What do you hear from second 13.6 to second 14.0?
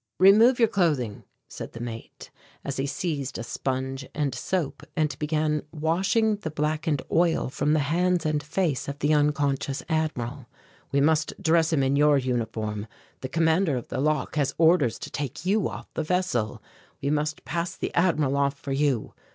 of